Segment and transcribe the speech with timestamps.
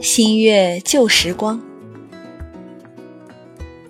[0.00, 1.60] 新月旧时光。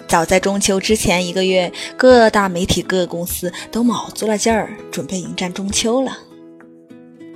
[0.09, 6.17] 早在中秋之前一个月，各大媒体、各公司都卯足了劲儿，准备迎战中秋了。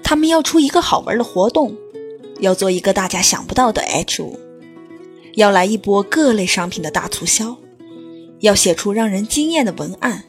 [0.02, 1.76] 他们要出一个好玩的活动，
[2.40, 4.40] 要做一个大家想不到的 H 五，
[5.34, 7.58] 要来一波各类商品的大促销，
[8.40, 10.24] 要写出让人惊艳的文案，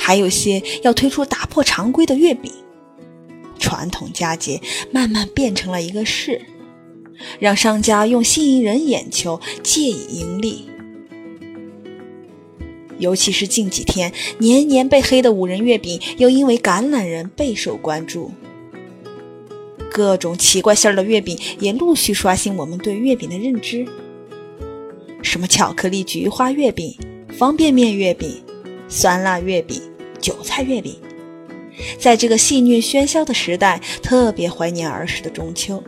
[0.00, 2.52] 还有些要推出打破常规的月饼。
[3.60, 6.42] 传统佳节慢慢变成了一个事。
[7.38, 10.68] 让商家用吸引人眼球，借以盈利。
[12.98, 18.32] 尤其是近几天，年年被黑的五仁月饼，又因为橄榄仁备受关注。
[19.90, 23.86] 各种奇怪馅儿的月饼也陆续刷新我们对月饼的认知。
[25.22, 26.96] 什么巧克力菊花月饼、
[27.36, 28.42] 方便面月饼、
[28.88, 29.80] 酸辣月饼、
[30.20, 30.96] 韭菜月饼，
[31.98, 35.82] 在这个戏谑喧嚣的时代，特别怀念儿时的中秋。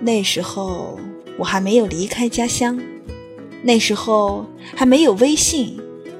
[0.00, 0.98] 那时候
[1.38, 2.80] 我还没有离开家乡，
[3.62, 5.78] 那时候还没有微信、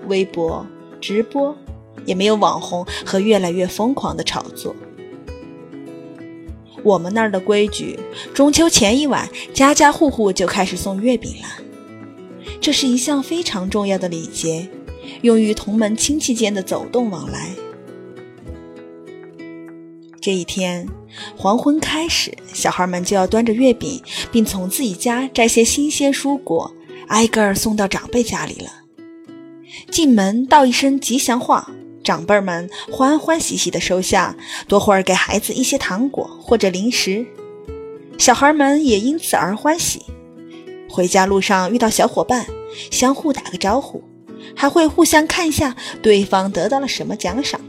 [0.09, 0.67] 微博、
[1.01, 1.57] 直播，
[2.05, 4.75] 也没有网红和越来越疯狂的炒作。
[6.83, 7.99] 我们那儿的规矩，
[8.33, 11.65] 中秋前一晚，家家户户就开始送月饼了。
[12.61, 14.69] 这是一项非常重要的礼节，
[15.23, 17.51] 用于同门亲戚间的走动往来。
[20.27, 20.89] 这一天，
[21.37, 24.03] 黄昏开始，小孩们就要端着月饼，
[24.33, 26.75] 并从自己家摘些新鲜蔬果，
[27.07, 28.69] 挨个儿送到长辈家里了。
[29.89, 31.71] 进门道一声吉祥话，
[32.03, 34.35] 长辈们欢欢喜喜地收下，
[34.67, 37.25] 多会儿给孩子一些糖果或者零食，
[38.19, 40.03] 小孩们也因此而欢喜。
[40.91, 42.45] 回家路上遇到小伙伴，
[42.91, 44.03] 相互打个招呼，
[44.57, 47.61] 还会互相看一下对方得到了什么奖赏。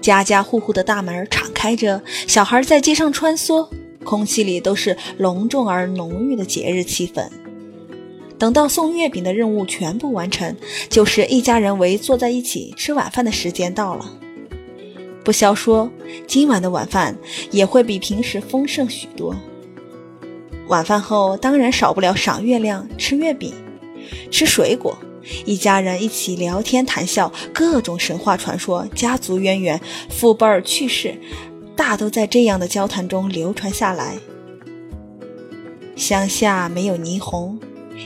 [0.00, 3.68] 家家户户的大门敞开着，小孩在街上穿梭，
[4.04, 7.28] 空气里都是隆重而浓郁的节日气氛。
[8.38, 10.56] 等到送月饼的任务全部完成，
[10.88, 14.14] 就是一家人围坐在一起吃晚饭的时间到了。
[15.22, 15.90] 不消说，
[16.26, 17.14] 今晚的晚饭
[17.50, 19.36] 也会比平时丰盛许多。
[20.68, 23.52] 晚饭后当然少不了赏月亮、吃月饼、
[24.30, 24.96] 吃水果。
[25.44, 31.14] 一家人一起聊天谈笑，各种神话传说、家族渊源、父辈儿趣事，
[31.76, 34.16] 大都在这样的交谈中流传下来。
[35.96, 37.58] 乡下没有霓虹，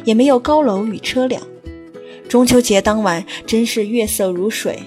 [0.04, 1.40] 也没有高楼与车辆。
[2.28, 4.82] 中秋节当晚，真是月色如水，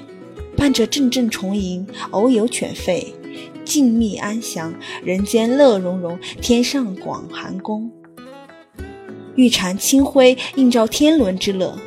[0.57, 3.05] 伴着阵阵虫吟，偶有犬吠，
[3.63, 4.73] 静谧安详，
[5.03, 7.89] 人间乐融融，天上广寒宫。
[9.35, 11.77] 玉蟾清辉，映照天伦之乐。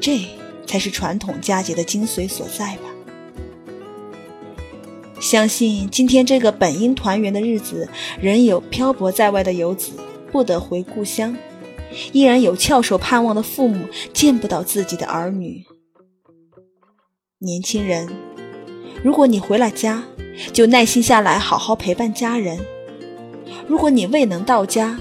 [0.00, 0.20] 这
[0.66, 2.82] 才是传统佳节的精髓所在吧。
[5.20, 7.88] 相信今天这个本应团圆的日子，
[8.20, 9.92] 仍有漂泊在外的游子
[10.30, 11.36] 不得回故乡，
[12.12, 15.64] 依然有翘首盼望的父母见不到自己的儿女。
[17.38, 18.08] 年轻人，
[19.02, 20.04] 如果你回了家，
[20.52, 22.58] 就耐心下来好好陪伴家人；
[23.66, 24.98] 如果你未能到家，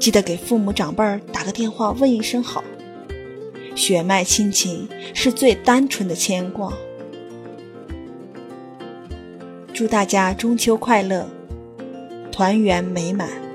[0.00, 2.64] 记得给父母长辈打个电话问一声好。
[3.78, 6.72] 血脉亲情是最单纯的牵挂。
[9.72, 11.30] 祝大家中秋快乐，
[12.32, 13.47] 团圆美满。